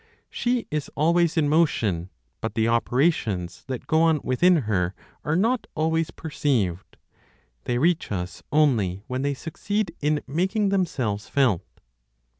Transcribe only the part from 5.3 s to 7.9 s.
not always perceived; they